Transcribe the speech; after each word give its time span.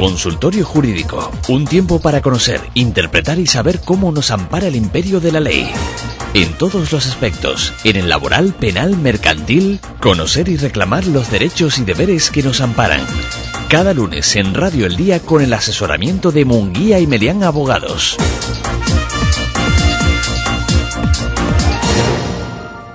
Consultorio 0.00 0.64
Jurídico. 0.64 1.30
Un 1.48 1.66
tiempo 1.66 2.00
para 2.00 2.22
conocer, 2.22 2.58
interpretar 2.72 3.38
y 3.38 3.46
saber 3.46 3.82
cómo 3.84 4.10
nos 4.12 4.30
ampara 4.30 4.68
el 4.68 4.74
imperio 4.74 5.20
de 5.20 5.30
la 5.30 5.40
ley. 5.40 5.70
En 6.32 6.54
todos 6.54 6.90
los 6.90 7.06
aspectos, 7.06 7.74
en 7.84 7.96
el 7.96 8.08
laboral, 8.08 8.54
penal, 8.54 8.96
mercantil, 8.96 9.78
conocer 10.00 10.48
y 10.48 10.56
reclamar 10.56 11.06
los 11.06 11.30
derechos 11.30 11.78
y 11.78 11.84
deberes 11.84 12.30
que 12.30 12.42
nos 12.42 12.62
amparan. 12.62 13.02
Cada 13.68 13.92
lunes 13.92 14.36
en 14.36 14.54
Radio 14.54 14.86
El 14.86 14.96
Día 14.96 15.20
con 15.20 15.42
el 15.42 15.52
asesoramiento 15.52 16.32
de 16.32 16.46
Munguía 16.46 16.98
y 16.98 17.06
Melián 17.06 17.42
Abogados. 17.42 18.16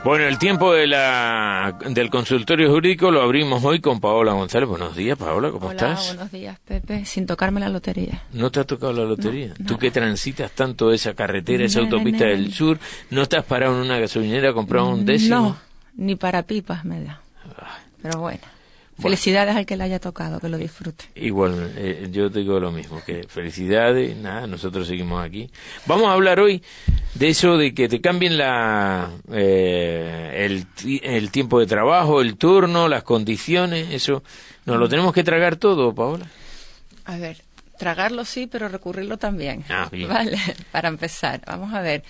Bueno, 0.05 0.25
el 0.27 0.37
tiempo 0.37 0.71
de 0.71 0.85
la, 0.85 1.79
del 1.89 2.11
consultorio 2.11 2.69
jurídico 2.69 3.09
lo 3.09 3.23
abrimos 3.23 3.63
hoy 3.65 3.79
con 3.81 3.99
Paola 3.99 4.33
González. 4.33 4.69
Buenos 4.69 4.95
días, 4.95 5.17
Paola, 5.17 5.49
¿cómo 5.49 5.65
Hola, 5.69 5.73
estás? 5.93 6.09
buenos 6.13 6.31
días, 6.31 6.59
Pepe. 6.63 7.05
Sin 7.05 7.25
tocarme 7.25 7.59
la 7.59 7.69
lotería. 7.69 8.21
¿No 8.31 8.51
te 8.51 8.59
ha 8.59 8.65
tocado 8.65 8.93
la 8.93 9.03
lotería? 9.03 9.55
No, 9.57 9.65
Tú 9.65 9.79
que 9.79 9.89
transitas 9.89 10.51
tanto 10.51 10.91
esa 10.93 11.15
carretera, 11.15 11.65
esa 11.65 11.79
No, 11.79 11.85
autopista 11.85 12.23
no. 12.25 12.29
del 12.29 12.53
sur, 12.53 12.77
¿no 13.09 13.23
has 13.23 13.27
parado 13.45 13.73
en 13.73 13.81
una 13.81 13.97
gasolinera 13.97 14.51
a 14.51 14.53
comprar 14.53 14.83
un 14.83 15.05
décimo? 15.07 15.35
No, 15.35 15.57
ni 15.95 16.15
para 16.15 16.43
pipas 16.43 16.85
me 16.85 17.03
da. 17.03 17.21
Pero 18.03 18.19
bueno. 18.19 18.41
Felicidades 18.97 19.55
al 19.57 19.65
que 19.65 19.75
le 19.75 19.83
haya 19.83 19.99
tocado, 19.99 20.39
que 20.39 20.47
lo 20.47 20.57
disfrute. 20.57 21.03
Igual, 21.15 21.73
eh, 21.75 22.07
yo 22.11 22.29
digo 22.29 22.61
lo 22.61 22.71
mismo, 22.71 23.01
que 23.05 23.23
felicidades, 23.27 24.15
nada, 24.15 24.47
nosotros 24.47 24.87
seguimos 24.87 25.21
aquí. 25.21 25.49
Vamos 25.85 26.07
a 26.07 26.13
hablar 26.13 26.39
hoy 26.39 26.63
de 27.15 27.29
eso 27.29 27.57
de 27.57 27.73
que 27.73 27.87
te 27.87 28.01
cambien 28.01 28.37
la, 28.37 29.09
eh, 29.31 30.45
el, 30.45 30.67
el 31.03 31.31
tiempo 31.31 31.59
de 31.59 31.65
trabajo, 31.65 32.21
el 32.21 32.37
turno, 32.37 32.87
las 32.87 33.03
condiciones, 33.03 33.87
eso, 33.91 34.23
¿nos 34.65 34.77
lo 34.77 34.87
tenemos 34.89 35.13
que 35.13 35.23
tragar 35.23 35.55
todo, 35.55 35.93
Paola? 35.95 36.27
A 37.05 37.17
ver, 37.17 37.41
tragarlo 37.77 38.25
sí, 38.25 38.47
pero 38.47 38.67
recurrirlo 38.67 39.17
también. 39.17 39.63
Ah, 39.69 39.87
bien. 39.91 40.09
Vale, 40.09 40.37
para 40.71 40.89
empezar, 40.89 41.41
vamos 41.45 41.73
a 41.73 41.81
ver. 41.81 42.03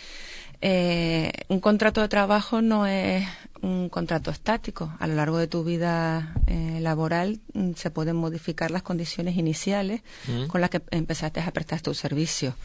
Eh, 0.61 1.31
un 1.49 1.59
contrato 1.59 2.01
de 2.01 2.07
trabajo 2.07 2.61
no 2.61 2.87
es 2.87 3.27
un 3.61 3.89
contrato 3.89 4.31
estático. 4.31 4.91
A 4.99 5.05
lo 5.07 5.15
largo 5.15 5.37
de 5.37 5.47
tu 5.47 5.63
vida 5.63 6.33
eh, 6.47 6.79
laboral 6.81 7.39
mm, 7.53 7.73
se 7.73 7.91
pueden 7.91 8.15
modificar 8.15 8.71
las 8.71 8.81
condiciones 8.81 9.35
iniciales 9.37 10.01
Mm. 10.27 10.47
con 10.47 10.61
las 10.61 10.69
que 10.69 10.81
empezaste 10.91 11.41
a 11.41 11.51
prestar 11.51 11.81
tu 11.81 11.93
servicio. 11.93 12.55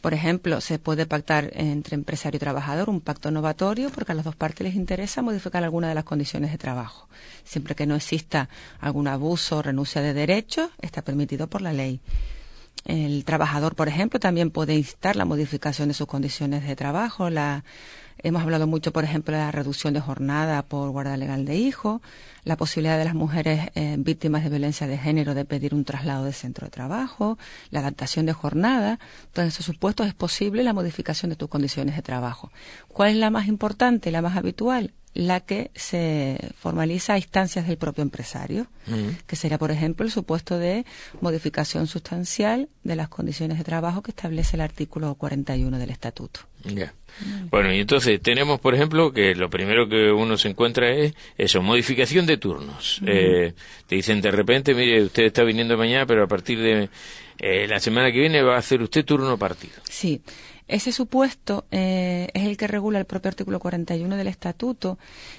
Por 0.00 0.14
ejemplo, 0.14 0.60
se 0.60 0.78
puede 0.78 1.06
pactar 1.06 1.50
entre 1.54 1.96
empresario 1.96 2.36
y 2.36 2.40
trabajador 2.40 2.88
un 2.88 3.00
pacto 3.00 3.30
novatorio 3.30 3.90
porque 3.90 4.12
a 4.12 4.14
las 4.14 4.24
dos 4.24 4.36
partes 4.36 4.64
les 4.64 4.76
interesa 4.76 5.22
modificar 5.22 5.64
alguna 5.64 5.88
de 5.88 5.94
las 5.94 6.04
condiciones 6.04 6.52
de 6.52 6.58
trabajo. 6.58 7.08
Siempre 7.44 7.74
que 7.74 7.86
no 7.86 7.96
exista 7.96 8.48
algún 8.80 9.08
abuso 9.08 9.58
o 9.58 9.62
renuncia 9.62 10.00
de 10.00 10.14
derechos, 10.14 10.70
está 10.80 11.02
permitido 11.02 11.48
por 11.48 11.62
la 11.62 11.72
ley. 11.72 12.00
El 12.84 13.24
trabajador, 13.24 13.74
por 13.74 13.88
ejemplo, 13.88 14.20
también 14.20 14.50
puede 14.50 14.74
instar 14.74 15.16
la 15.16 15.24
modificación 15.24 15.88
de 15.88 15.94
sus 15.94 16.06
condiciones 16.06 16.66
de 16.66 16.76
trabajo. 16.76 17.28
La, 17.28 17.64
hemos 18.22 18.42
hablado 18.42 18.66
mucho, 18.66 18.92
por 18.92 19.04
ejemplo, 19.04 19.36
de 19.36 19.42
la 19.42 19.50
reducción 19.50 19.94
de 19.94 20.00
jornada 20.00 20.62
por 20.62 20.90
guarda 20.90 21.16
legal 21.16 21.44
de 21.44 21.56
hijo, 21.56 22.02
la 22.44 22.56
posibilidad 22.56 22.98
de 22.98 23.04
las 23.04 23.14
mujeres 23.14 23.70
eh, 23.74 23.96
víctimas 23.98 24.42
de 24.44 24.50
violencia 24.50 24.86
de 24.86 24.98
género 24.98 25.34
de 25.34 25.44
pedir 25.44 25.74
un 25.74 25.84
traslado 25.84 26.24
de 26.24 26.32
centro 26.32 26.66
de 26.66 26.70
trabajo, 26.70 27.38
la 27.70 27.80
adaptación 27.80 28.26
de 28.26 28.32
jornada. 28.32 28.98
Todos 29.32 29.48
esos 29.48 29.66
supuestos 29.66 30.06
es 30.06 30.14
posible 30.14 30.62
la 30.62 30.72
modificación 30.72 31.30
de 31.30 31.36
tus 31.36 31.48
condiciones 31.48 31.96
de 31.96 32.02
trabajo. 32.02 32.50
¿Cuál 32.88 33.10
es 33.10 33.16
la 33.16 33.30
más 33.30 33.46
importante, 33.46 34.10
la 34.10 34.22
más 34.22 34.36
habitual? 34.36 34.94
La 35.14 35.40
que 35.40 35.70
se 35.74 36.52
formaliza 36.58 37.14
a 37.14 37.18
instancias 37.18 37.66
del 37.66 37.76
propio 37.76 38.02
empresario 38.02 38.68
que 39.26 39.36
sería, 39.36 39.58
por 39.58 39.70
ejemplo, 39.70 40.06
el 40.06 40.12
supuesto 40.12 40.58
de 40.58 40.86
modificación 41.20 41.86
sustancial 41.86 42.68
de 42.84 42.96
las 42.96 43.08
condiciones 43.08 43.58
de 43.58 43.64
trabajo 43.64 44.02
que 44.02 44.12
establece 44.12 44.56
el 44.56 44.62
artículo 44.62 45.14
41 45.14 45.78
del 45.78 45.90
Estatuto. 45.90 46.40
Ya. 46.64 46.92
Bueno, 47.50 47.72
y 47.72 47.80
entonces 47.80 48.20
tenemos, 48.20 48.60
por 48.60 48.74
ejemplo, 48.74 49.12
que 49.12 49.34
lo 49.34 49.50
primero 49.50 49.88
que 49.88 50.12
uno 50.12 50.36
se 50.36 50.48
encuentra 50.48 50.90
es 50.90 51.14
eso, 51.36 51.62
modificación 51.62 52.26
de 52.26 52.36
turnos. 52.36 53.00
Eh, 53.06 53.54
te 53.86 53.96
dicen 53.96 54.20
de 54.20 54.30
repente, 54.30 54.74
mire, 54.74 55.02
usted 55.02 55.24
está 55.24 55.42
viniendo 55.42 55.76
mañana, 55.76 56.06
pero 56.06 56.24
a 56.24 56.28
partir 56.28 56.60
de 56.60 56.88
eh, 57.38 57.66
la 57.66 57.80
semana 57.80 58.12
que 58.12 58.20
viene 58.20 58.42
va 58.42 58.54
a 58.54 58.58
hacer 58.58 58.82
usted 58.82 59.04
turno 59.04 59.36
partido. 59.36 59.74
Sí, 59.88 60.20
ese 60.68 60.92
supuesto 60.92 61.64
eh, 61.70 62.28
es 62.34 62.44
el 62.44 62.56
que 62.56 62.66
regula 62.66 62.98
el 62.98 63.06
propio 63.06 63.30
artículo 63.30 63.58
41 63.58 64.16
del 64.16 64.26
Estatuto 64.26 64.98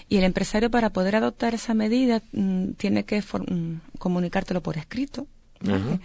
y 0.09 0.17
el 0.17 0.23
empresario 0.23 0.71
para 0.71 0.89
poder 0.89 1.15
adoptar 1.15 1.53
esa 1.53 1.73
medida 1.73 2.21
mm, 2.31 2.71
tiene 2.71 3.05
que 3.05 3.21
mm, 3.21 3.97
comunicártelo 3.99 4.61
por 4.61 4.77
escrito. 4.77 5.27
Ajá. 5.61 5.99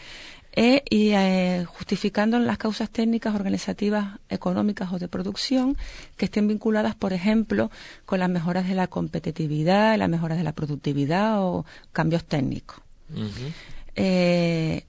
Eh, 0.56 0.84
y 0.88 1.10
eh, 1.10 1.64
justificando 1.66 2.38
las 2.38 2.58
causas 2.58 2.88
técnicas, 2.88 3.34
organizativas, 3.34 4.20
económicas 4.28 4.92
o 4.92 5.00
de 5.00 5.08
producción 5.08 5.76
que 6.16 6.26
estén 6.26 6.46
vinculadas, 6.46 6.94
por 6.94 7.12
ejemplo, 7.12 7.72
con 8.06 8.20
las 8.20 8.30
mejoras 8.30 8.68
de 8.68 8.76
la 8.76 8.86
competitividad, 8.86 9.98
las 9.98 10.08
mejoras 10.08 10.38
de 10.38 10.44
la 10.44 10.52
productividad 10.52 11.42
o 11.42 11.66
cambios 11.92 12.24
técnicos. 12.24 12.80
Eh, 13.96 14.86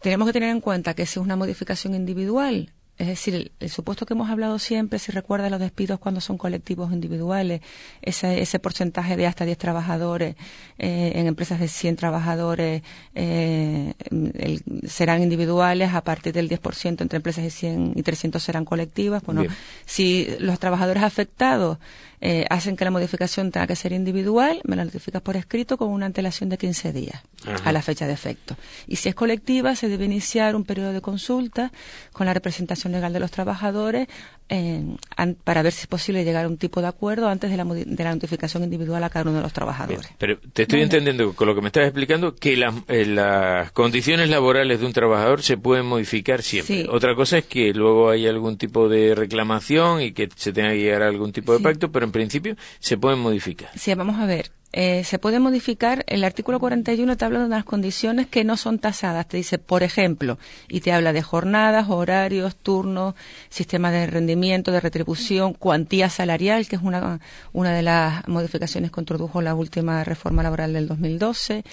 tenemos 0.00 0.26
que 0.26 0.32
tener 0.34 0.50
en 0.50 0.60
cuenta 0.60 0.92
que 0.92 1.06
si 1.06 1.18
es 1.18 1.24
una 1.24 1.36
modificación 1.36 1.94
individual, 1.94 2.70
es 3.00 3.06
decir, 3.08 3.34
el, 3.34 3.52
el 3.60 3.70
supuesto 3.70 4.04
que 4.06 4.14
hemos 4.14 4.28
hablado 4.30 4.58
siempre, 4.58 4.98
si 4.98 5.10
recuerda 5.10 5.48
los 5.50 5.58
despidos 5.58 5.98
cuando 5.98 6.20
son 6.20 6.36
colectivos 6.38 6.92
individuales, 6.92 7.62
ese, 8.02 8.40
ese 8.42 8.58
porcentaje 8.58 9.16
de 9.16 9.26
hasta 9.26 9.44
10 9.44 9.56
trabajadores 9.58 10.36
eh, 10.78 11.12
en 11.14 11.26
empresas 11.26 11.58
de 11.60 11.68
100 11.68 11.96
trabajadores 11.96 12.82
eh, 13.14 13.94
el- 14.10 14.62
serán 14.88 15.22
individuales, 15.22 15.94
a 15.94 16.02
partir 16.02 16.32
del 16.32 16.48
10% 16.48 17.00
entre 17.02 17.16
empresas 17.16 17.42
de 17.44 17.50
100 17.50 17.92
y 17.96 18.02
300 18.02 18.42
serán 18.42 18.64
colectivas. 18.64 19.22
Bueno, 19.22 19.42
Bien. 19.42 19.54
si 19.86 20.26
los 20.38 20.58
trabajadores 20.58 21.02
afectados 21.02 21.78
eh, 22.22 22.44
hacen 22.50 22.76
que 22.76 22.84
la 22.84 22.90
modificación 22.90 23.50
tenga 23.50 23.66
que 23.66 23.76
ser 23.76 23.92
individual, 23.92 24.60
me 24.64 24.76
la 24.76 24.84
notificas 24.84 25.22
por 25.22 25.36
escrito 25.36 25.78
con 25.78 25.88
una 25.88 26.04
antelación 26.04 26.50
de 26.50 26.58
15 26.58 26.92
días 26.92 27.22
Ajá. 27.46 27.70
a 27.70 27.72
la 27.72 27.80
fecha 27.80 28.06
de 28.06 28.12
efecto. 28.12 28.56
Y 28.86 28.96
si 28.96 29.08
es 29.08 29.14
colectiva, 29.14 29.74
se 29.74 29.88
debe 29.88 30.04
iniciar 30.04 30.54
un 30.54 30.64
periodo 30.64 30.92
de 30.92 31.00
consulta 31.00 31.72
con 32.12 32.26
la 32.26 32.34
representación 32.34 32.89
legal 32.92 33.12
de 33.12 33.20
los 33.20 33.30
trabajadores 33.30 34.08
eh, 34.50 34.82
an- 35.16 35.36
para 35.42 35.62
ver 35.62 35.72
si 35.72 35.82
es 35.82 35.86
posible 35.86 36.24
llegar 36.24 36.44
a 36.44 36.48
un 36.48 36.58
tipo 36.58 36.80
de 36.82 36.88
acuerdo 36.88 37.28
antes 37.28 37.50
de 37.50 37.56
la, 37.56 37.64
modi- 37.64 37.84
de 37.86 38.04
la 38.04 38.12
notificación 38.12 38.64
individual 38.64 39.02
a 39.04 39.08
cada 39.08 39.22
uno 39.22 39.34
de 39.36 39.42
los 39.42 39.50
Bien, 39.50 39.54
trabajadores. 39.54 40.08
pero 40.18 40.38
te 40.52 40.62
estoy 40.62 40.82
entendiendo 40.82 41.32
con 41.34 41.46
lo 41.48 41.54
que 41.54 41.60
me 41.62 41.68
estás 41.68 41.84
explicando 41.84 42.34
que 42.34 42.56
las, 42.56 42.74
eh, 42.88 43.06
las 43.06 43.70
condiciones 43.72 44.28
laborales 44.28 44.80
de 44.80 44.86
un 44.86 44.92
trabajador 44.92 45.42
se 45.42 45.56
pueden 45.56 45.86
modificar 45.86 46.42
siempre. 46.42 46.82
Sí. 46.82 46.88
Otra 46.90 47.14
cosa 47.14 47.38
es 47.38 47.46
que 47.46 47.72
luego 47.72 48.10
hay 48.10 48.26
algún 48.26 48.58
tipo 48.58 48.88
de 48.88 49.14
reclamación 49.14 50.02
y 50.02 50.12
que 50.12 50.28
se 50.34 50.52
tenga 50.52 50.70
que 50.70 50.78
llegar 50.78 51.02
a 51.02 51.08
algún 51.08 51.32
tipo 51.32 51.52
de 51.52 51.58
Sí. 51.58 51.64
pacto, 51.64 51.90
pero 51.92 52.04
en 52.04 52.12
principio 52.12 52.56
se 52.80 52.98
pueden 52.98 53.20
modificar. 53.20 53.70
Sí, 53.76 53.94
vamos 53.94 54.18
a 54.18 54.26
ver. 54.26 54.50
Eh, 54.72 55.02
se 55.02 55.18
puede 55.18 55.40
modificar, 55.40 56.04
el 56.06 56.22
artículo 56.22 56.60
41 56.60 57.16
te 57.16 57.24
habla 57.24 57.40
de 57.40 57.46
unas 57.46 57.64
condiciones 57.64 58.28
que 58.28 58.44
no 58.44 58.56
son 58.56 58.78
tasadas. 58.78 59.26
Te 59.26 59.36
dice, 59.36 59.58
por 59.58 59.82
ejemplo, 59.82 60.38
y 60.68 60.80
te 60.80 60.92
habla 60.92 61.12
de 61.12 61.22
jornadas, 61.22 61.86
horarios, 61.88 62.54
turnos, 62.54 63.16
sistema 63.48 63.90
de 63.90 64.06
rendimiento, 64.06 64.39
de 64.40 64.80
retribución, 64.80 65.52
cuantía 65.54 66.08
salarial, 66.10 66.66
que 66.66 66.76
es 66.76 66.82
una, 66.82 67.20
una 67.52 67.72
de 67.72 67.82
las 67.82 68.26
modificaciones 68.28 68.90
que 68.90 69.00
introdujo 69.00 69.42
la 69.42 69.54
última 69.54 70.02
reforma 70.04 70.42
laboral 70.42 70.72
del 70.72 70.88
2012, 70.88 71.64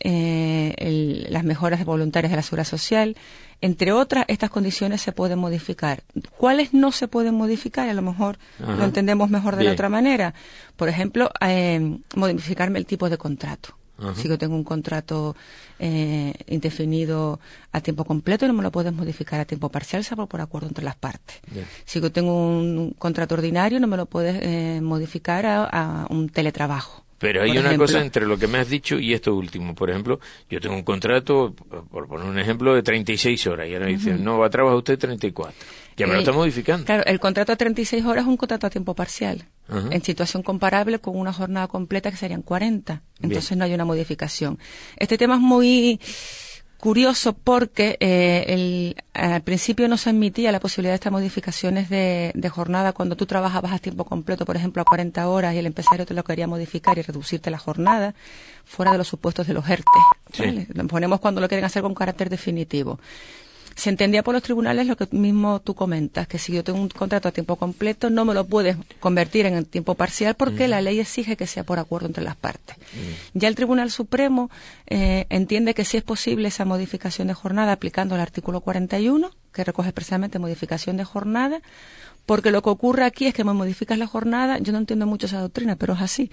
eh, 0.00 0.74
el- 0.78 1.26
las 1.30 1.44
mejoras 1.44 1.84
voluntarias 1.84 2.30
de 2.30 2.36
la 2.36 2.42
seguridad 2.42 2.66
social. 2.66 3.16
Entre 3.62 3.92
otras, 3.92 4.24
estas 4.28 4.50
condiciones 4.50 5.00
se 5.00 5.12
pueden 5.12 5.38
modificar. 5.38 6.02
¿Cuáles 6.36 6.74
no 6.74 6.92
se 6.92 7.08
pueden 7.08 7.34
modificar? 7.34 7.88
A 7.88 7.94
lo 7.94 8.02
mejor 8.02 8.38
Ajá. 8.62 8.76
lo 8.76 8.84
entendemos 8.84 9.30
mejor 9.30 9.54
de 9.56 9.60
Bien. 9.60 9.70
la 9.70 9.74
otra 9.74 9.88
manera. 9.88 10.34
Por 10.76 10.88
ejemplo, 10.90 11.30
eh, 11.40 11.98
modificarme 12.14 12.78
el 12.78 12.84
tipo 12.86 13.08
de 13.08 13.16
contrato. 13.16 13.75
Ajá. 13.98 14.14
Si 14.14 14.28
yo 14.28 14.36
tengo 14.36 14.54
un 14.54 14.64
contrato 14.64 15.34
eh, 15.78 16.34
indefinido 16.48 17.40
a 17.72 17.80
tiempo 17.80 18.04
completo, 18.04 18.46
no 18.46 18.52
me 18.52 18.62
lo 18.62 18.70
puedes 18.70 18.92
modificar 18.92 19.40
a 19.40 19.44
tiempo 19.46 19.70
parcial, 19.70 20.04
salvo 20.04 20.26
por 20.26 20.40
acuerdo 20.40 20.68
entre 20.68 20.84
las 20.84 20.96
partes. 20.96 21.36
Si 21.84 22.00
yo 22.00 22.12
tengo 22.12 22.34
un 22.34 22.94
contrato 22.98 23.34
ordinario, 23.34 23.80
no 23.80 23.86
me 23.86 23.96
lo 23.96 24.06
puedes 24.06 24.38
eh, 24.42 24.80
modificar 24.82 25.46
a, 25.46 25.64
a 25.64 26.06
un 26.10 26.28
teletrabajo. 26.28 27.05
Pero 27.18 27.42
hay 27.42 27.48
por 27.50 27.58
una 27.58 27.68
ejemplo. 27.68 27.86
cosa 27.86 28.00
entre 28.00 28.26
lo 28.26 28.36
que 28.38 28.46
me 28.46 28.58
has 28.58 28.68
dicho 28.68 28.98
y 28.98 29.14
esto 29.14 29.34
último. 29.34 29.74
Por 29.74 29.88
ejemplo, 29.90 30.20
yo 30.50 30.60
tengo 30.60 30.74
un 30.76 30.82
contrato, 30.82 31.54
por 31.90 32.06
poner 32.08 32.26
un 32.28 32.38
ejemplo, 32.38 32.74
de 32.74 32.82
36 32.82 33.46
horas 33.46 33.68
y 33.68 33.72
ahora 33.74 33.86
me 33.86 33.92
dicen, 33.92 34.22
no, 34.22 34.38
va 34.38 34.46
a 34.46 34.50
trabajar 34.50 34.76
usted 34.76 34.98
34. 34.98 35.54
Ya 35.96 36.06
me 36.06 36.12
lo 36.12 36.18
Eh, 36.18 36.22
está 36.22 36.32
modificando. 36.32 36.84
Claro, 36.84 37.04
el 37.06 37.18
contrato 37.18 37.52
a 37.52 37.56
36 37.56 38.04
horas 38.04 38.24
es 38.24 38.28
un 38.28 38.36
contrato 38.36 38.66
a 38.66 38.70
tiempo 38.70 38.94
parcial. 38.94 39.44
En 39.90 40.02
situación 40.04 40.42
comparable 40.44 40.98
con 41.00 41.16
una 41.18 41.32
jornada 41.32 41.66
completa 41.68 42.10
que 42.10 42.16
serían 42.16 42.42
40. 42.42 43.02
Entonces 43.20 43.48
Bien. 43.50 43.58
no 43.58 43.64
hay 43.64 43.74
una 43.74 43.84
modificación. 43.84 44.58
Este 44.96 45.16
tema 45.18 45.34
es 45.36 45.40
muy 45.40 45.98
curioso 46.78 47.32
porque 47.32 47.96
eh, 48.00 48.94
al 49.14 49.42
principio 49.42 49.88
no 49.88 49.96
se 49.96 50.10
admitía 50.10 50.52
la 50.52 50.60
posibilidad 50.60 50.92
de 50.92 50.96
estas 50.96 51.12
modificaciones 51.12 51.88
de, 51.88 52.50
jornada. 52.52 52.92
Cuando 52.92 53.16
tú 53.16 53.26
trabajabas 53.26 53.72
a 53.72 53.78
tiempo 53.78 54.04
completo, 54.04 54.44
por 54.44 54.56
ejemplo, 54.56 54.82
a 54.82 54.84
40 54.84 55.28
horas 55.28 55.54
y 55.54 55.58
el 55.58 55.66
empresario 55.66 56.06
te 56.06 56.14
lo 56.14 56.24
quería 56.24 56.46
modificar 56.46 56.98
y 56.98 57.02
reducirte 57.02 57.50
la 57.50 57.58
jornada, 57.58 58.14
fuera 58.64 58.92
de 58.92 58.98
los 58.98 59.08
supuestos 59.08 59.46
de 59.46 59.54
los 59.54 59.68
ERTE. 59.68 60.66
Lo 60.74 60.86
ponemos 60.86 61.20
cuando 61.20 61.40
lo 61.40 61.48
quieren 61.48 61.64
hacer 61.64 61.82
con 61.82 61.94
carácter 61.94 62.30
definitivo 62.30 62.98
se 63.76 63.90
entendía 63.90 64.22
por 64.22 64.34
los 64.34 64.42
tribunales 64.42 64.86
lo 64.86 64.96
que 64.96 65.06
mismo 65.10 65.60
tú 65.60 65.74
comentas, 65.74 66.26
que 66.26 66.38
si 66.38 66.52
yo 66.52 66.64
tengo 66.64 66.80
un 66.80 66.88
contrato 66.88 67.28
a 67.28 67.32
tiempo 67.32 67.56
completo 67.56 68.08
no 68.08 68.24
me 68.24 68.32
lo 68.32 68.46
puedes 68.46 68.76
convertir 69.00 69.44
en 69.44 69.64
tiempo 69.66 69.94
parcial 69.94 70.34
porque 70.34 70.66
la 70.66 70.80
ley 70.80 70.98
exige 70.98 71.36
que 71.36 71.46
sea 71.46 71.62
por 71.62 71.78
acuerdo 71.78 72.06
entre 72.06 72.24
las 72.24 72.36
partes. 72.36 72.76
Ya 73.34 73.48
el 73.48 73.54
Tribunal 73.54 73.90
Supremo 73.90 74.50
eh, 74.86 75.26
entiende 75.28 75.74
que 75.74 75.84
sí 75.84 75.98
es 75.98 76.02
posible 76.02 76.48
esa 76.48 76.64
modificación 76.64 77.28
de 77.28 77.34
jornada 77.34 77.72
aplicando 77.72 78.14
el 78.14 78.22
artículo 78.22 78.62
41, 78.62 79.30
que 79.52 79.64
recoge 79.64 79.90
expresamente 79.90 80.38
modificación 80.38 80.96
de 80.96 81.04
jornada, 81.04 81.60
porque 82.26 82.50
lo 82.50 82.62
que 82.62 82.70
ocurre 82.70 83.04
aquí 83.04 83.26
es 83.26 83.34
que 83.34 83.44
me 83.44 83.52
modificas 83.52 83.98
la 83.98 84.06
jornada, 84.06 84.58
yo 84.58 84.72
no 84.72 84.78
entiendo 84.78 85.06
mucho 85.06 85.26
esa 85.26 85.40
doctrina, 85.40 85.76
pero 85.76 85.94
es 85.94 86.00
así. 86.00 86.30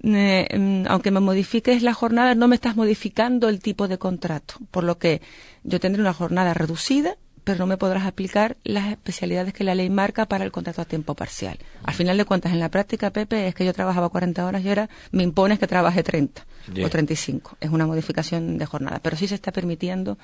Mm, 0.00 0.86
aunque 0.88 1.10
me 1.12 1.20
modifiques 1.20 1.82
la 1.82 1.94
jornada, 1.94 2.34
no 2.34 2.48
me 2.48 2.56
estás 2.56 2.76
modificando 2.76 3.48
el 3.48 3.60
tipo 3.60 3.88
de 3.88 3.98
contrato, 3.98 4.56
por 4.70 4.84
lo 4.84 4.98
que 4.98 5.22
yo 5.62 5.80
tendré 5.80 6.02
una 6.02 6.12
jornada 6.12 6.52
reducida, 6.52 7.16
pero 7.44 7.60
no 7.60 7.66
me 7.66 7.76
podrás 7.76 8.04
aplicar 8.06 8.56
las 8.64 8.90
especialidades 8.90 9.54
que 9.54 9.62
la 9.62 9.76
ley 9.76 9.88
marca 9.88 10.26
para 10.26 10.44
el 10.44 10.50
contrato 10.50 10.82
a 10.82 10.84
tiempo 10.84 11.14
parcial. 11.14 11.56
Al 11.84 11.94
final 11.94 12.16
de 12.16 12.24
cuentas, 12.24 12.52
en 12.52 12.58
la 12.58 12.72
práctica, 12.72 13.10
Pepe, 13.10 13.46
es 13.46 13.54
que 13.54 13.64
yo 13.64 13.72
trabajaba 13.72 14.08
40 14.08 14.44
horas 14.44 14.64
y 14.64 14.68
ahora 14.68 14.90
me 15.12 15.22
impones 15.22 15.60
que 15.60 15.68
trabaje 15.68 16.02
30 16.02 16.44
o 16.84 16.88
35. 16.88 17.58
Es 17.60 17.70
una 17.70 17.86
modificación 17.86 18.58
de 18.58 18.66
jornada, 18.66 18.98
pero 19.00 19.16
sí 19.16 19.28
se 19.28 19.36
está 19.36 19.52
permitiendo 19.52 20.18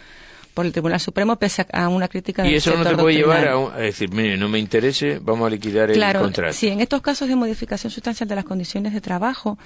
por 0.54 0.66
el 0.66 0.72
Tribunal 0.72 1.00
Supremo 1.00 1.36
pese 1.36 1.66
a 1.72 1.88
una 1.88 2.08
crítica 2.08 2.46
y 2.46 2.54
eso 2.54 2.76
no 2.76 2.84
te 2.84 2.96
puede 2.96 3.16
llevar 3.16 3.48
a, 3.48 3.78
decir 3.78 4.10
mire 4.12 4.36
no 4.36 4.48
me 4.48 4.58
interese 4.58 5.18
vamos 5.22 5.46
a 5.46 5.50
liquidar 5.50 5.90
el 5.90 6.18
contrato 6.18 6.52
sí 6.52 6.68
en 6.68 6.80
estos 6.80 7.00
casos 7.00 7.28
de 7.28 7.36
modificación 7.36 7.90
sustancial 7.90 8.28
de 8.28 8.34
las 8.34 8.44
condiciones 8.44 8.92
de 8.92 9.00
trabajo 9.00 9.58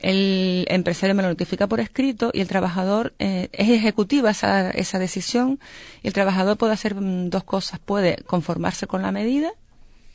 el 0.00 0.66
empresario 0.68 1.14
me 1.14 1.22
lo 1.22 1.28
notifica 1.28 1.66
por 1.66 1.80
escrito 1.80 2.30
y 2.32 2.40
el 2.40 2.48
trabajador 2.48 3.14
eh, 3.18 3.48
es 3.52 3.70
ejecutiva 3.70 4.30
esa, 4.30 4.70
esa 4.70 4.98
decisión 4.98 5.58
y 6.02 6.08
el 6.08 6.12
trabajador 6.12 6.58
puede 6.58 6.74
hacer 6.74 6.94
mm, 6.94 7.30
dos 7.30 7.44
cosas. 7.44 7.78
Puede 7.78 8.16
conformarse 8.26 8.86
con 8.86 9.02
la 9.02 9.10
medida 9.10 9.52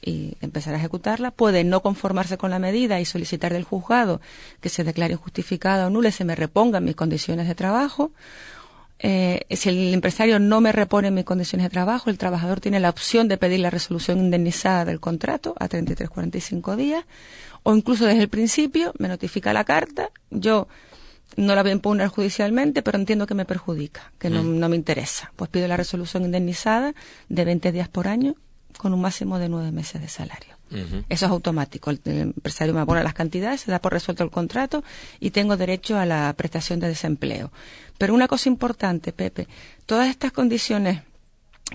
y 0.04 0.36
empezar 0.42 0.74
a 0.74 0.78
ejecutarla, 0.78 1.32
puede 1.32 1.64
no 1.64 1.82
conformarse 1.82 2.38
con 2.38 2.52
la 2.52 2.60
medida 2.60 3.00
y 3.00 3.06
solicitar 3.06 3.54
del 3.54 3.64
juzgado 3.64 4.22
que 4.60 4.70
se 4.70 4.84
declare 4.84 5.14
injustificada 5.14 5.88
o 5.88 5.90
nula 5.90 6.10
y 6.10 6.12
se 6.12 6.26
me 6.26 6.36
repongan 6.36 6.84
mis 6.84 6.96
condiciones 6.96 7.48
de 7.48 7.56
trabajo, 7.56 8.12
eh, 9.04 9.46
si 9.50 9.70
el 9.70 9.94
empresario 9.96 10.38
no 10.38 10.62
me 10.62 10.72
repone 10.72 11.10
mis 11.10 11.26
condiciones 11.26 11.66
de 11.66 11.72
trabajo, 11.72 12.12
el 12.12 12.20
trabajador 12.20 12.60
tiene 12.60 12.80
la 12.80 12.90
opción 12.90 13.28
de 13.28 13.38
pedir 13.38 13.60
la 13.60 13.72
resolución 13.72 14.20
indemnizada 14.20 14.86
del 14.86 15.00
contrato 15.00 15.56
a 15.60 15.68
33-45 15.68 16.76
días, 16.76 17.06
o 17.64 17.76
incluso 17.76 18.06
desde 18.06 18.22
el 18.22 18.30
principio 18.30 18.94
me 19.00 19.08
notifica 19.08 19.54
la 19.54 19.64
carta, 19.64 20.12
yo 20.30 20.68
no 21.36 21.56
la 21.56 21.64
voy 21.64 21.72
a 21.72 21.74
impugnar 21.74 22.10
judicialmente, 22.10 22.84
pero 22.84 23.00
entiendo 23.00 23.26
que 23.26 23.34
me 23.34 23.46
perjudica, 23.46 24.12
que 24.20 24.30
no, 24.30 24.44
mm. 24.44 24.60
no 24.60 24.70
me 24.70 24.76
interesa. 24.76 25.32
Pues 25.36 25.50
pido 25.50 25.68
la 25.68 25.78
resolución 25.78 26.24
indemnizada 26.24 26.94
de 27.28 27.46
20 27.46 27.72
días 27.72 27.90
por 27.90 28.08
año 28.08 28.36
con 28.78 28.94
un 28.94 29.02
máximo 29.02 29.40
de 29.40 29.50
nueve 29.50 29.72
meses 29.72 30.02
de 30.02 30.08
salario. 30.08 30.56
Eso 31.10 31.26
es 31.26 31.32
automático. 31.32 31.90
El, 31.92 32.00
empresario 32.06 32.74
me 32.74 32.80
abona 32.80 33.04
las 33.04 33.14
cantidades, 33.14 33.62
se 33.62 33.72
da 33.72 33.80
por 33.80 33.92
resuelto 33.92 34.24
el 34.24 34.32
contrato 34.32 34.84
y 35.20 35.32
tengo 35.32 35.58
derecho 35.58 35.98
a 35.98 36.06
la 36.06 36.34
prestación 36.38 36.80
de 36.80 36.88
desempleo. 36.88 37.52
Pero 38.02 38.16
una 38.16 38.28
cosa 38.28 38.50
importante, 38.50 39.14
Pepe, 39.14 39.48
todas 39.86 40.10
estas 40.10 40.32
condiciones 40.32 41.04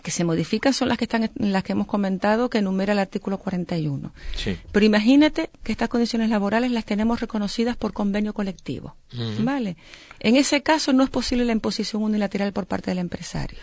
que 0.03 0.11
se 0.11 0.25
modifican 0.25 0.75
son 0.75 0.89
las 0.89 0.99
que 0.99 1.05
están 1.05 1.31
las 1.37 1.63
que 1.63 1.71
hemos 1.71 1.87
comentado 1.87 2.51
que 2.51 2.59
enumera 2.59 2.95
el 2.95 2.99
artículo 2.99 3.39
41. 3.39 4.13
Sí. 4.35 4.59
Pero 4.73 4.85
imagínate 4.85 5.51
que 5.63 5.71
estas 5.71 5.89
condiciones 5.89 6.29
laborales 6.29 6.73
las 6.73 6.85
tenemos 6.85 7.21
reconocidas 7.21 7.77
por 7.77 7.93
convenio 7.93 8.35
colectivo, 8.35 8.97
¿vale? 9.39 9.77
En 10.19 10.35
ese 10.35 10.65
caso 10.65 10.93
no 10.93 11.05
es 11.05 11.11
posible 11.11 11.45
la 11.45 11.53
imposición 11.53 12.03
unilateral 12.03 12.53
por 12.53 12.67
parte 12.67 12.91
del 12.91 12.99
empresario. 12.99 13.61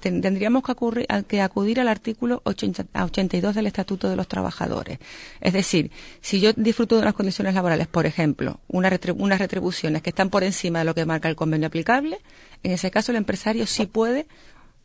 Tendríamos 0.00 0.62
que, 1.28 1.40
acudir 1.40 1.80
al 1.80 1.88
artículo 1.88 2.40
82 2.44 3.54
del 3.54 3.66
Estatuto 3.66 4.08
de 4.08 4.16
los 4.16 4.28
Trabajadores. 4.28 4.98
Es 5.40 5.52
decir, 5.52 5.90
si 6.20 6.40
yo 6.40 6.52
disfruto 6.54 6.96
de 6.96 7.02
unas 7.02 7.14
condiciones 7.14 7.54
laborales, 7.54 7.86
por 7.86 8.06
ejemplo, 8.06 8.60
unas 8.68 9.38
retribuciones 9.38 10.02
que 10.02 10.10
están 10.10 10.30
por 10.30 10.44
encima 10.44 10.80
de 10.80 10.84
lo 10.86 10.94
que 10.94 11.04
marca 11.04 11.28
el 11.28 11.36
convenio 11.36 11.68
aplicable, 11.68 12.18
en 12.62 12.72
ese 12.72 12.90
caso 12.90 13.12
el 13.12 13.16
empresario 13.16 13.66
sí 13.66 13.86
puede 13.86 14.26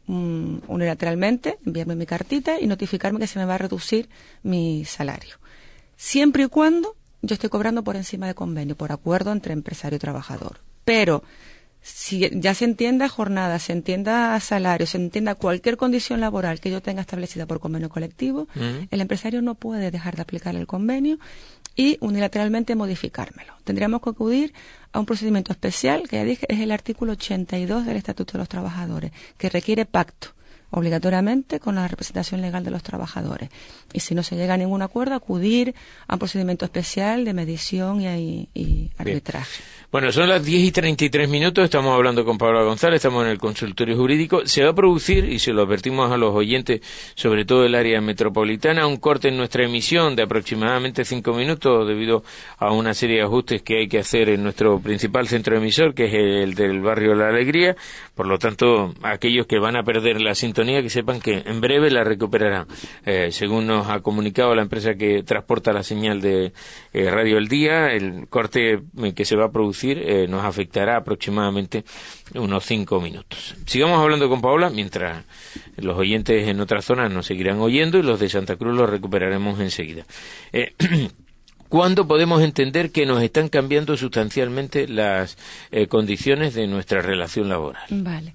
mm, 0.08 0.58
unilateralmente 0.68 1.58
enviarme 1.66 1.96
mi 1.96 2.06
cartita 2.06 2.60
y 2.60 2.68
notificarme 2.68 3.20
que 3.20 3.28
se 3.28 3.40
me 3.40 3.46
va 3.46 3.56
a 3.56 3.60
reducir 3.60 4.10
mi 4.44 4.86
salario. 4.86 5.38
Siempre 5.98 6.44
y 6.44 6.48
cuando 6.48 6.96
yo 7.22 7.34
esté 7.34 7.50
cobrando 7.50 7.84
por 7.84 7.96
encima 7.96 8.28
de 8.28 8.36
convenio, 8.36 8.76
por 8.76 8.92
acuerdo 8.92 9.32
entre 9.32 9.54
empresario 9.54 9.96
y 9.96 10.00
trabajador. 10.00 10.60
Pero 10.84 11.24
si 11.86 12.28
ya 12.32 12.56
se 12.56 12.66
entienda 12.66 13.08
jornada, 13.08 13.60
se 13.60 13.72
entienda 13.72 14.40
salario, 14.40 14.88
se 14.88 14.98
entienda 14.98 15.36
cualquier 15.36 15.78
condición 15.78 16.20
laboral 16.20 16.60
que 16.60 16.72
yo 16.72 16.82
tenga 16.82 17.02
establecida 17.02 17.46
por 17.46 17.60
convenio 17.60 17.90
colectivo, 17.90 18.48
el 18.90 19.02
empresario 19.02 19.44
no 19.44 19.54
puede 19.54 19.92
dejar 19.92 20.16
de 20.16 20.24
aplicar 20.24 20.56
el 20.56 20.66
convenio 20.66 21.20
y 21.76 22.00
unilateralmente 22.02 22.74
modificármelo. 22.74 23.54
Tendríamos 23.66 24.02
que 24.02 24.10
acudir 24.10 24.54
a 24.94 25.00
un 25.00 25.06
procedimiento 25.06 25.52
especial, 25.52 26.10
que 26.10 26.16
ya 26.16 26.24
dije, 26.24 26.48
es 26.50 26.60
el 26.60 26.72
artículo 26.72 27.12
82 27.12 27.86
del 27.86 27.98
Estatuto 27.98 28.34
de 28.34 28.40
los 28.40 28.50
Trabajadores, 28.50 29.12
que 29.38 29.50
requiere 29.50 29.86
pacto 29.86 30.30
obligatoriamente 30.72 31.60
con 31.60 31.76
la 31.76 31.88
representación 31.88 32.42
legal 32.42 32.64
de 32.64 32.72
los 32.72 32.84
trabajadores. 32.84 33.50
Y 33.94 34.00
si 34.00 34.16
no 34.16 34.24
se 34.24 34.36
llega 34.36 34.56
a 34.56 34.58
ningún 34.58 34.82
acuerdo, 34.82 35.16
acudir 35.16 35.76
a 36.08 36.14
un 36.14 36.20
procedimiento 36.20 36.66
especial 36.66 37.26
de 37.26 37.34
medición 37.34 38.02
y, 38.02 38.50
y 38.54 38.90
arbitraje. 38.98 39.64
Bueno, 39.92 40.12
son 40.12 40.28
las 40.28 40.44
10 40.44 40.62
y 40.62 40.72
33 40.74 41.30
minutos, 41.30 41.64
estamos 41.64 41.96
hablando 41.96 42.26
con 42.26 42.38
Pablo 42.38 42.66
González, 42.66 42.98
estamos 42.98 43.24
en 43.24 43.32
el 43.32 43.38
consultorio 43.38 43.96
jurídico. 43.96 44.46
Se 44.46 44.62
va 44.62 44.72
a 44.72 44.76
producir, 44.76 45.24
y 45.24 45.40
se 45.40 45.54
lo 45.54 45.62
advertimos 45.62 46.12
a 46.12 46.18
los 46.18 46.36
oyentes, 46.36 46.82
sobre 47.14 47.46
todo 47.46 47.66
el 47.66 47.76
área 47.76 48.02
metropolitana, 48.02 48.88
un 48.88 48.98
corte 48.98 49.30
en 49.30 49.38
nuestra 49.38 49.64
emisión 49.64 50.18
de 50.18 50.24
aproximadamente 50.24 51.06
5 51.06 51.34
minutos 51.34 51.88
debido 51.88 52.24
a 52.58 52.74
una 52.74 52.94
serie 52.94 53.18
de 53.18 53.22
ajustes 53.22 53.62
que 53.62 53.78
hay 53.78 53.88
que 53.88 54.00
hacer 54.00 54.28
en 54.28 54.44
nuestro 54.44 54.80
principal 54.80 55.30
centro 55.30 55.56
emisor, 55.56 55.94
que 55.94 56.08
es 56.08 56.14
el 56.14 56.56
del 56.56 56.82
barrio 56.82 57.16
La 57.16 57.30
Alegría. 57.30 57.78
Por 58.16 58.28
lo 58.28 58.38
tanto, 58.38 58.94
aquellos 59.02 59.46
que 59.48 59.60
van 59.60 59.78
a 59.78 59.84
perder 59.84 60.20
la 60.20 60.36
sintonía, 60.36 60.55
que 60.56 60.90
sepan 60.90 61.20
que 61.20 61.44
en 61.46 61.60
breve 61.60 61.92
la 61.92 62.04
recuperarán. 62.04 62.68
Eh, 63.06 63.30
según 63.32 63.68
nos 63.68 63.90
ha 63.90 64.00
comunicado 64.00 64.56
la 64.56 64.62
empresa 64.62 64.96
que 64.96 65.24
transporta 65.24 65.74
la 65.74 65.84
señal 65.84 66.22
de 66.22 66.54
eh, 66.94 67.12
Radio 67.12 67.38
El 67.38 67.48
Día, 67.48 67.92
el 67.92 68.28
corte 68.30 68.82
que 69.16 69.26
se 69.26 69.36
va 69.36 69.46
a 69.46 69.52
producir 69.52 69.98
eh, 70.00 70.28
nos 70.28 70.46
afectará 70.46 70.98
aproximadamente 70.98 71.84
unos 72.34 72.66
cinco 72.66 73.02
minutos. 73.02 73.56
Sigamos 73.66 74.00
hablando 74.00 74.30
con 74.30 74.42
Paola 74.42 74.70
mientras 74.70 75.26
los 75.78 75.98
oyentes 75.98 76.48
en 76.48 76.60
otras 76.60 76.86
zonas 76.86 77.12
nos 77.12 77.26
seguirán 77.26 77.60
oyendo 77.60 77.98
y 77.98 78.04
los 78.04 78.20
de 78.20 78.30
Santa 78.30 78.56
Cruz 78.56 78.76
los 78.76 78.90
recuperaremos 78.90 79.60
enseguida. 79.60 80.06
Eh, 80.54 80.74
¿Cuándo 81.70 82.08
podemos 82.08 82.42
entender 82.42 82.92
que 82.92 83.06
nos 83.06 83.22
están 83.22 83.50
cambiando 83.50 83.98
sustancialmente 83.98 84.88
las 84.88 85.38
eh, 85.72 85.88
condiciones 85.88 86.54
de 86.54 86.68
nuestra 86.68 87.02
relación 87.02 87.50
laboral? 87.50 87.84
Vale. 87.90 88.34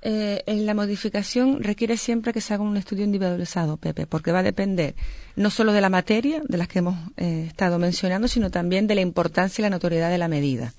Eh, 0.00 0.44
en 0.46 0.64
la 0.64 0.74
modificación 0.74 1.60
requiere 1.60 1.96
siempre 1.96 2.32
que 2.32 2.40
se 2.40 2.54
haga 2.54 2.62
un 2.62 2.76
estudio 2.76 3.04
individualizado, 3.04 3.78
Pepe, 3.78 4.06
porque 4.06 4.30
va 4.30 4.40
a 4.40 4.42
depender 4.44 4.94
no 5.34 5.50
solo 5.50 5.72
de 5.72 5.80
la 5.80 5.88
materia, 5.88 6.40
de 6.46 6.56
las 6.56 6.68
que 6.68 6.78
hemos 6.78 6.96
eh, 7.16 7.46
estado 7.48 7.80
mencionando, 7.80 8.28
sino 8.28 8.50
también 8.50 8.86
de 8.86 8.94
la 8.94 9.00
importancia 9.00 9.60
y 9.60 9.64
la 9.64 9.70
notoriedad 9.70 10.10
de 10.10 10.18
la 10.18 10.28
medida. 10.28 10.72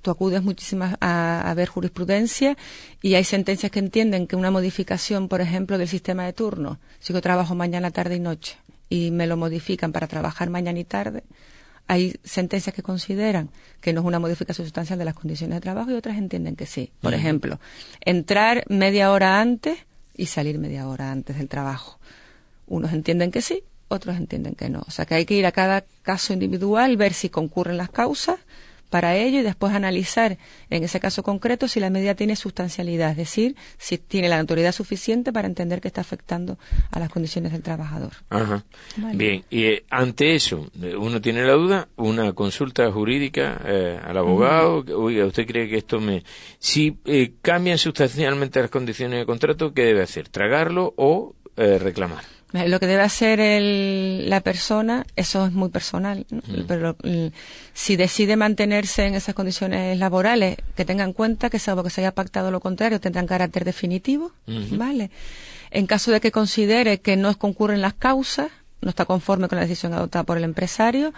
Tú 0.00 0.10
acudes 0.10 0.42
muchísimas 0.42 0.96
a, 1.00 1.52
ver 1.54 1.68
jurisprudencia 1.68 2.56
y 3.02 3.14
hay 3.14 3.24
sentencias 3.24 3.70
que 3.70 3.78
entienden 3.78 4.26
que 4.26 4.36
una 4.36 4.50
modificación, 4.50 5.28
por 5.28 5.40
ejemplo, 5.42 5.76
del 5.76 5.88
sistema 5.88 6.24
de 6.24 6.32
turno, 6.32 6.78
si 6.98 7.12
yo 7.12 7.20
trabajo 7.20 7.54
mañana, 7.54 7.90
tarde 7.90 8.16
y 8.16 8.20
noche, 8.20 8.56
y 8.88 9.10
me 9.10 9.26
lo 9.26 9.36
modifican 9.36 9.92
para 9.92 10.06
trabajar 10.06 10.48
mañana 10.48 10.78
y 10.78 10.84
tarde, 10.84 11.24
hay 11.88 12.16
sentencias 12.24 12.74
que 12.74 12.82
consideran 12.82 13.50
que 13.80 13.92
no 13.92 14.00
es 14.00 14.06
una 14.06 14.18
modificación 14.18 14.66
sustancial 14.66 14.98
de 14.98 15.04
las 15.04 15.14
condiciones 15.14 15.56
de 15.56 15.60
trabajo 15.60 15.90
y 15.90 15.94
otras 15.94 16.18
entienden 16.18 16.56
que 16.56 16.66
sí. 16.66 16.90
Por 17.00 17.14
ejemplo, 17.14 17.60
entrar 18.00 18.64
media 18.68 19.12
hora 19.12 19.40
antes 19.40 19.78
y 20.14 20.26
salir 20.26 20.58
media 20.58 20.88
hora 20.88 21.12
antes 21.12 21.38
del 21.38 21.48
trabajo. 21.48 21.98
Unos 22.66 22.92
entienden 22.92 23.30
que 23.30 23.42
sí, 23.42 23.62
otros 23.88 24.16
entienden 24.16 24.54
que 24.54 24.68
no. 24.68 24.82
O 24.86 24.90
sea 24.90 25.04
que 25.06 25.14
hay 25.14 25.24
que 25.24 25.34
ir 25.34 25.46
a 25.46 25.52
cada 25.52 25.84
caso 26.02 26.32
individual, 26.32 26.96
ver 26.96 27.12
si 27.12 27.28
concurren 27.28 27.76
las 27.76 27.90
causas 27.90 28.40
para 28.90 29.16
ello 29.16 29.40
y 29.40 29.42
después 29.42 29.74
analizar, 29.74 30.38
en 30.70 30.84
ese 30.84 31.00
caso 31.00 31.22
concreto, 31.22 31.68
si 31.68 31.80
la 31.80 31.90
medida 31.90 32.14
tiene 32.14 32.36
sustancialidad, 32.36 33.10
es 33.10 33.16
decir, 33.16 33.56
si 33.78 33.98
tiene 33.98 34.28
la 34.28 34.38
autoridad 34.38 34.72
suficiente 34.72 35.32
para 35.32 35.46
entender 35.46 35.80
que 35.80 35.88
está 35.88 36.00
afectando 36.00 36.58
a 36.90 36.98
las 36.98 37.10
condiciones 37.10 37.52
del 37.52 37.62
trabajador. 37.62 38.12
Ajá. 38.30 38.64
Bien, 39.14 39.44
y 39.50 39.64
eh, 39.64 39.84
ante 39.90 40.34
eso, 40.34 40.70
uno 40.98 41.20
tiene 41.20 41.44
la 41.44 41.54
duda, 41.54 41.88
una 41.96 42.32
consulta 42.32 42.90
jurídica 42.92 43.60
eh, 43.64 43.98
al 44.02 44.16
abogado, 44.16 44.84
oiga, 44.96 45.26
¿usted 45.26 45.46
cree 45.46 45.68
que 45.68 45.78
esto 45.78 46.00
me... 46.00 46.22
Si 46.58 46.98
eh, 47.04 47.34
cambian 47.42 47.78
sustancialmente 47.78 48.60
las 48.60 48.70
condiciones 48.70 49.20
de 49.20 49.26
contrato, 49.26 49.72
¿qué 49.72 49.82
debe 49.82 50.02
hacer? 50.02 50.28
¿Tragarlo 50.28 50.94
o 50.96 51.34
reclamar? 51.56 52.35
Lo 52.66 52.80
que 52.80 52.86
debe 52.86 53.02
hacer 53.02 53.38
la 54.28 54.40
persona, 54.40 55.04
eso 55.16 55.46
es 55.46 55.52
muy 55.52 55.68
personal, 55.68 56.26
pero 56.66 56.96
si 57.72 57.96
decide 57.96 58.36
mantenerse 58.36 59.06
en 59.06 59.14
esas 59.14 59.34
condiciones 59.34 59.98
laborales, 59.98 60.56
que 60.74 60.84
tenga 60.84 61.04
en 61.04 61.12
cuenta 61.12 61.50
que 61.50 61.58
salvo 61.58 61.82
que 61.82 61.90
se 61.90 62.00
haya 62.00 62.14
pactado 62.14 62.50
lo 62.50 62.60
contrario, 62.60 63.00
tendrán 63.00 63.26
carácter 63.26 63.64
definitivo, 63.64 64.32
¿vale? 64.72 65.10
En 65.70 65.86
caso 65.86 66.10
de 66.12 66.20
que 66.20 66.32
considere 66.32 67.00
que 67.00 67.16
no 67.16 67.36
concurren 67.36 67.80
las 67.80 67.94
causas, 67.94 68.48
no 68.80 68.90
está 68.90 69.04
conforme 69.04 69.48
con 69.48 69.56
la 69.56 69.62
decisión 69.62 69.92
adoptada 69.92 70.24
por 70.24 70.36
el 70.36 70.44
empresario, 70.44 71.12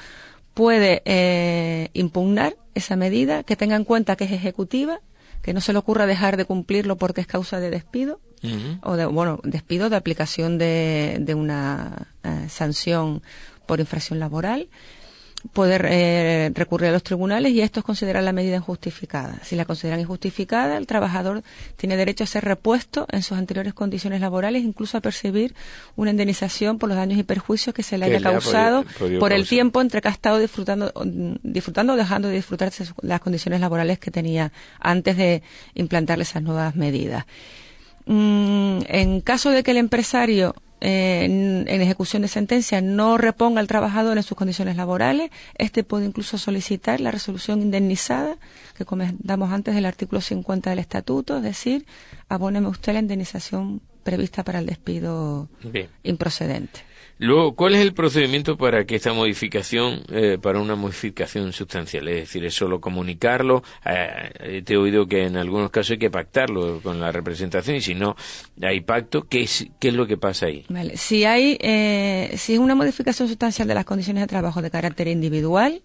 puede 0.54 1.02
eh, 1.04 1.90
impugnar 1.92 2.57
esa 2.75 2.97
medida, 2.97 3.42
que 3.42 3.57
tenga 3.57 3.76
en 3.76 3.85
cuenta 3.85 4.16
que 4.16 4.25
es 4.25 4.33
ejecutiva, 4.33 5.00
que 5.42 5.52
no 5.52 5.61
se 5.61 5.73
le 5.73 5.78
ocurra 5.78 6.07
dejar 6.07 6.37
de 6.37 6.45
cumplirlo 6.45 6.97
porque 6.97 7.21
es 7.21 7.26
causa 7.26 7.61
de 7.61 7.71
despido, 7.71 8.21
o 8.83 8.97
de, 8.97 9.07
bueno, 9.07 9.40
despido 9.42 9.90
de 9.90 9.97
aplicación 9.97 10.59
de, 10.59 11.18
de 11.21 11.35
una 11.35 12.09
eh, 12.23 12.47
sanción 12.49 13.23
por 13.66 13.80
infracción 13.80 14.18
laboral, 14.18 14.68
poder 15.52 15.87
eh, 15.88 16.50
recurrir 16.54 16.88
a 16.88 16.92
los 16.92 17.02
tribunales 17.02 17.52
y 17.52 17.61
estos 17.61 17.85
consideran 17.85 18.25
la 18.25 18.33
medida 18.33 18.57
injustificada. 18.57 19.38
Si 19.42 19.57
la 19.57 19.64
consideran 19.64 20.00
injustificada, 20.00 20.76
el 20.76 20.87
trabajador 20.87 21.42
tiene 21.76 21.97
derecho 21.97 22.25
a 22.25 22.26
ser 22.26 22.45
repuesto 22.45 23.07
en 23.11 23.23
sus 23.23 23.38
anteriores 23.38 23.75
condiciones 23.75 24.21
laborales, 24.21 24.64
incluso 24.64 24.99
a 24.99 25.00
percibir 25.00 25.54
una 25.97 26.11
indemnización 26.11 26.78
por 26.78 26.88
los 26.88 26.99
daños 26.99 27.18
y 27.18 27.23
perjuicios 27.23 27.75
que 27.75 27.83
se 27.83 27.99
le 27.99 28.07
haya 28.07 28.21
causado 28.21 28.85
por 29.21 29.33
el 29.33 29.49
tiempo 29.49 29.80
entre 29.80 30.00
que 30.00 30.09
ha 30.09 30.12
estado 30.12 30.38
disfrutando, 30.38 30.92
disfrutando 31.42 31.92
o 31.92 31.97
dejando 31.97 32.28
de 32.28 32.35
disfrutar 32.35 32.73
las 33.02 33.21
condiciones 33.21 33.61
laborales 33.61 33.99
que 33.99 34.11
tenía 34.11 34.52
antes 34.80 35.16
de 35.16 35.42
implantarle 35.75 36.25
esas 36.25 36.42
nuevas 36.42 36.75
medidas. 36.75 37.26
Mm, 38.09 38.79
en 38.88 39.21
caso 39.21 39.50
de 39.50 39.62
que 39.62 39.73
el 39.73 39.77
empresario 39.77 40.55
eh, 40.81 41.25
en, 41.25 41.69
ejecución 41.69 42.23
de 42.23 42.29
sentencia 42.29 42.81
no 42.81 43.19
reponga 43.19 43.61
al 43.61 43.67
trabajador 43.67 44.17
en 44.17 44.23
sus 44.23 44.35
condiciones 44.37 44.77
laborales, 44.77 45.31
este 45.59 45.85
puede 45.85 46.07
incluso 46.07 46.38
solicitar 46.38 47.00
la 47.00 47.11
resolución 47.11 47.61
indemnizada 47.61 48.38
que 48.79 48.87
comentamos 48.87 49.53
antes 49.53 49.75
del 49.75 49.85
artículo 49.85 50.23
50 50.23 50.71
del 50.71 50.79
estatuto, 50.79 51.37
es 51.37 51.43
decir, 51.43 51.85
abóneme 52.31 52.69
usted 52.69 52.95
la 52.95 53.00
indemnización 53.00 53.83
prevista 54.09 54.43
para 54.43 54.59
el 54.59 54.67
despido 54.67 55.49
improcedente. 56.03 56.81
Luego, 57.21 57.57
¿cuál 57.57 57.75
es 57.75 57.81
el 57.81 57.93
procedimiento 57.95 58.57
para 58.57 58.87
que 58.87 58.95
esta 58.95 59.12
modificación, 59.12 60.03
eh, 60.09 60.38
para 60.41 60.61
una 60.61 60.77
modificación 60.77 61.53
sustancial? 61.53 62.07
Es 62.09 62.15
decir, 62.15 62.45
¿es 62.45 62.55
solo 62.55 62.81
comunicarlo? 62.81 63.65
Eh, 63.85 64.62
te 64.65 64.75
he 64.75 64.77
oído 64.77 65.07
que 65.07 65.25
en 65.25 65.37
algunos 65.37 65.71
casos 65.71 65.93
hay 65.93 65.99
que 65.99 66.11
pactarlo 66.11 66.81
con 66.81 67.00
la 67.00 67.11
representación 67.11 67.77
y 67.77 67.81
si 67.81 67.95
no 67.97 68.15
hay 68.62 68.81
pacto, 68.81 69.27
¿qué 69.29 69.43
es, 69.43 69.67
qué 69.81 69.88
es 69.88 69.95
lo 69.95 70.07
que 70.07 70.17
pasa 70.17 70.47
ahí? 70.47 70.65
Si 70.95 71.25
hay, 71.25 71.59
eh, 71.61 72.33
si 72.37 72.55
es 72.55 72.61
una 72.61 72.77
modificación 72.77 73.29
sustancial 73.29 73.67
de 73.67 73.75
las 73.75 73.85
condiciones 73.85 74.23
de 74.23 74.29
trabajo 74.29 74.62
de 74.62 74.71
carácter 74.71 75.09
individual, 75.09 75.83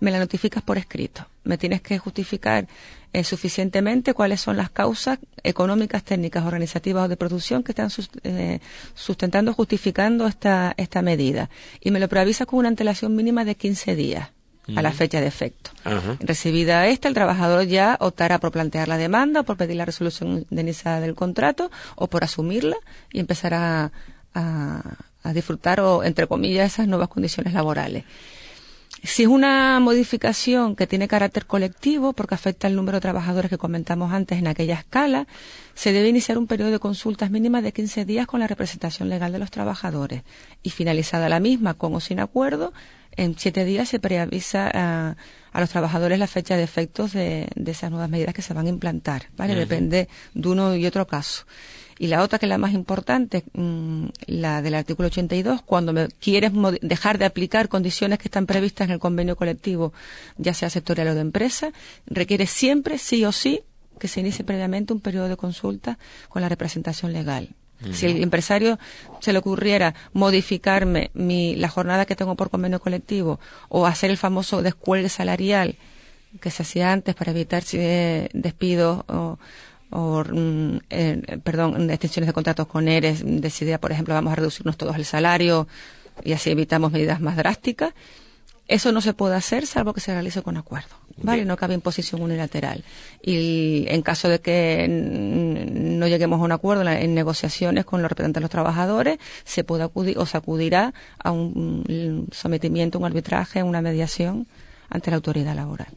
me 0.00 0.10
la 0.10 0.18
notificas 0.18 0.62
por 0.62 0.78
escrito. 0.78 1.26
Me 1.44 1.58
tienes 1.58 1.82
que 1.82 1.98
justificar 1.98 2.66
eh, 3.12 3.24
suficientemente 3.24 4.14
cuáles 4.14 4.40
son 4.40 4.56
las 4.56 4.70
causas 4.70 5.18
económicas, 5.42 6.02
técnicas, 6.02 6.44
organizativas 6.44 7.04
o 7.04 7.08
de 7.08 7.16
producción 7.16 7.62
que 7.62 7.72
están 7.72 7.90
eh, 8.24 8.60
sustentando, 8.94 9.52
justificando 9.52 10.26
esta, 10.26 10.74
esta 10.76 11.02
medida. 11.02 11.50
Y 11.80 11.90
me 11.90 12.00
lo 12.00 12.08
preavisa 12.08 12.46
con 12.46 12.60
una 12.60 12.68
antelación 12.68 13.14
mínima 13.14 13.44
de 13.44 13.54
15 13.54 13.96
días 13.96 14.30
a 14.76 14.80
la 14.80 14.92
fecha 14.92 15.20
de 15.20 15.26
efecto. 15.26 15.72
Recibida 16.20 16.86
esta, 16.86 17.08
el 17.08 17.14
trabajador 17.14 17.66
ya 17.66 17.96
optará 18.00 18.38
por 18.38 18.52
plantear 18.52 18.86
la 18.86 18.96
demanda, 18.96 19.42
por 19.42 19.56
pedir 19.56 19.76
la 19.76 19.84
resolución 19.84 20.46
indemnizada 20.50 21.00
del 21.00 21.14
contrato 21.14 21.70
o 21.96 22.06
por 22.06 22.22
asumirla 22.22 22.76
y 23.12 23.18
empezar 23.18 23.54
a, 23.54 23.92
a 25.22 25.32
disfrutar 25.32 25.80
o, 25.80 26.04
entre 26.04 26.26
comillas, 26.26 26.72
esas 26.72 26.88
nuevas 26.88 27.08
condiciones 27.08 27.52
laborales. 27.52 28.04
Si 29.04 29.24
es 29.24 29.28
una 29.28 29.80
modificación 29.80 30.76
que 30.76 30.86
tiene 30.86 31.08
carácter 31.08 31.44
colectivo, 31.44 32.12
porque 32.12 32.36
afecta 32.36 32.68
al 32.68 32.76
número 32.76 32.98
de 32.98 33.00
trabajadores 33.00 33.50
que 33.50 33.58
comentamos 33.58 34.12
antes 34.12 34.38
en 34.38 34.46
aquella 34.46 34.74
escala, 34.74 35.26
se 35.74 35.92
debe 35.92 36.08
iniciar 36.08 36.38
un 36.38 36.46
periodo 36.46 36.70
de 36.70 36.78
consultas 36.78 37.28
mínimas 37.28 37.64
de 37.64 37.72
15 37.72 38.04
días 38.04 38.28
con 38.28 38.38
la 38.38 38.46
representación 38.46 39.08
legal 39.08 39.32
de 39.32 39.40
los 39.40 39.50
trabajadores. 39.50 40.22
Y 40.62 40.70
finalizada 40.70 41.28
la 41.28 41.40
misma, 41.40 41.74
con 41.74 41.96
o 41.96 42.00
sin 42.00 42.20
acuerdo, 42.20 42.72
en 43.16 43.38
siete 43.38 43.64
días 43.64 43.88
se 43.88 43.98
preavisa 43.98 44.70
a, 44.72 45.16
los 45.60 45.70
trabajadores 45.70 46.18
la 46.18 46.26
fecha 46.26 46.56
de 46.56 46.62
efectos 46.62 47.12
de, 47.12 47.48
esas 47.66 47.90
nuevas 47.90 48.08
medidas 48.08 48.34
que 48.34 48.42
se 48.42 48.54
van 48.54 48.66
a 48.66 48.70
implantar. 48.70 49.28
¿vale? 49.36 49.54
Depende 49.54 50.08
de 50.34 50.48
uno 50.48 50.74
y 50.76 50.86
otro 50.86 51.06
caso. 51.06 51.44
Y 51.98 52.08
la 52.08 52.22
otra, 52.22 52.38
que 52.38 52.46
es 52.46 52.50
la 52.50 52.58
más 52.58 52.72
importante, 52.72 53.44
mm, 53.52 54.06
la 54.26 54.62
del 54.62 54.74
artículo 54.74 55.06
82, 55.06 55.62
cuando 55.62 55.92
me 55.92 56.08
quieres 56.08 56.52
dejar 56.80 57.18
de 57.18 57.26
aplicar 57.26 57.68
condiciones 57.68 58.18
que 58.18 58.28
están 58.28 58.46
previstas 58.46 58.88
en 58.88 58.94
el 58.94 58.98
convenio 58.98 59.36
colectivo, 59.36 59.92
ya 60.36 60.54
sea 60.54 60.70
sectorial 60.70 61.08
o 61.08 61.14
de 61.14 61.20
empresa, 61.20 61.70
requiere 62.06 62.46
siempre, 62.46 62.98
sí 62.98 63.24
o 63.24 63.30
sí, 63.30 63.60
que 64.00 64.08
se 64.08 64.20
inicie 64.20 64.44
previamente 64.44 64.92
un 64.92 65.00
periodo 65.00 65.28
de 65.28 65.36
consulta 65.36 65.98
con 66.28 66.42
la 66.42 66.48
representación 66.48 67.12
legal. 67.12 67.54
Si 67.92 68.06
el 68.06 68.22
empresario 68.22 68.78
se 69.20 69.32
le 69.32 69.38
ocurriera 69.38 69.94
modificarme 70.12 71.10
mi, 71.14 71.56
la 71.56 71.68
jornada 71.68 72.06
que 72.06 72.16
tengo 72.16 72.36
por 72.36 72.50
convenio 72.50 72.80
colectivo 72.80 73.40
o 73.68 73.86
hacer 73.86 74.10
el 74.10 74.16
famoso 74.16 74.62
descuelgue 74.62 75.08
salarial 75.08 75.76
que 76.40 76.50
se 76.50 76.62
hacía 76.62 76.92
antes 76.92 77.14
para 77.14 77.32
evitar 77.32 77.62
eh, 77.72 78.28
despidos 78.32 79.04
o, 79.08 79.38
o 79.90 80.24
mm, 80.24 80.76
eh, 80.90 81.38
perdón, 81.42 81.90
extensiones 81.90 82.28
de 82.28 82.32
contratos 82.32 82.66
con 82.66 82.88
ERES, 82.88 83.22
decidía, 83.24 83.80
por 83.80 83.92
ejemplo, 83.92 84.14
vamos 84.14 84.32
a 84.32 84.36
reducirnos 84.36 84.76
todos 84.76 84.96
el 84.96 85.04
salario 85.04 85.68
y 86.24 86.32
así 86.32 86.50
evitamos 86.50 86.92
medidas 86.92 87.20
más 87.20 87.36
drásticas. 87.36 87.92
Eso 88.68 88.92
no 88.92 89.00
se 89.00 89.12
puede 89.12 89.34
hacer 89.34 89.66
salvo 89.66 89.92
que 89.92 90.00
se 90.00 90.12
realice 90.12 90.42
con 90.42 90.56
acuerdo. 90.56 90.96
¿Vale? 91.18 91.44
No 91.44 91.56
cabe 91.56 91.74
imposición 91.74 92.22
unilateral. 92.22 92.84
Y 93.22 93.84
en 93.88 94.02
caso 94.02 94.28
de 94.28 94.40
que 94.40 94.86
no 94.88 96.06
lleguemos 96.08 96.40
a 96.40 96.44
un 96.44 96.52
acuerdo 96.52 96.88
en 96.88 97.14
negociaciones 97.14 97.84
con 97.84 98.02
los 98.02 98.10
representantes 98.10 98.40
de 98.40 98.44
los 98.44 98.50
trabajadores, 98.50 99.18
se 99.44 99.62
puede 99.62 99.84
acudir 99.84 100.18
o 100.18 100.26
se 100.26 100.38
acudirá 100.38 100.94
a 101.18 101.30
un 101.30 102.28
sometimiento, 102.32 102.98
un 102.98 103.04
arbitraje, 103.04 103.62
una 103.62 103.82
mediación 103.82 104.46
ante 104.88 105.10
la 105.10 105.16
autoridad 105.16 105.54
laboral. 105.54 105.88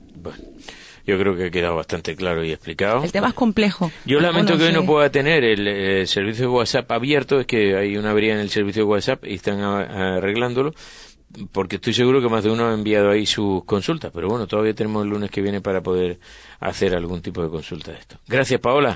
Yo 1.05 1.19
creo 1.19 1.35
que 1.35 1.45
ha 1.45 1.51
quedado 1.51 1.75
bastante 1.75 2.15
claro 2.15 2.43
y 2.43 2.51
explicado. 2.51 3.03
El 3.03 3.11
tema 3.11 3.27
es 3.27 3.35
complejo. 3.35 3.91
Yo 4.05 4.19
lamento 4.19 4.57
que 4.57 4.63
hoy 4.65 4.73
no 4.73 4.85
pueda 4.85 5.11
tener 5.11 5.43
el, 5.43 5.67
eh, 5.67 6.07
servicio 6.07 6.45
de 6.45 6.51
WhatsApp 6.51 6.91
abierto, 6.91 7.39
es 7.39 7.45
que 7.45 7.77
hay 7.77 7.95
una 7.95 8.11
avería 8.11 8.33
en 8.33 8.39
el 8.39 8.49
servicio 8.49 8.83
de 8.83 8.89
WhatsApp 8.89 9.23
y 9.23 9.35
están 9.35 9.59
arreglándolo, 9.59 10.73
porque 11.51 11.77
estoy 11.77 11.93
seguro 11.93 12.21
que 12.21 12.29
más 12.29 12.43
de 12.43 12.51
uno 12.51 12.67
ha 12.67 12.73
enviado 12.73 13.09
ahí 13.09 13.25
sus 13.25 13.63
consultas, 13.65 14.11
pero 14.13 14.27
bueno, 14.27 14.47
todavía 14.47 14.73
tenemos 14.73 15.03
el 15.03 15.09
lunes 15.09 15.31
que 15.31 15.41
viene 15.41 15.61
para 15.61 15.81
poder 15.81 16.19
hacer 16.59 16.95
algún 16.95 17.21
tipo 17.21 17.41
de 17.41 17.49
consulta 17.49 17.91
de 17.91 17.97
esto. 17.97 18.17
Gracias, 18.27 18.59
Paola. 18.59 18.93